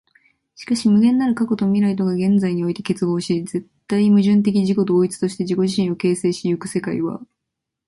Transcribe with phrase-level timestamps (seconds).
[0.55, 7.21] しかし無限なる過去と未来とが現在において結合し、絶対矛盾的自己同一として自己自身を形成し行く世界は、